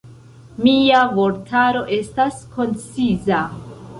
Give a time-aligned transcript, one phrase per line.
[0.67, 3.45] Mia vortaro estas konciza.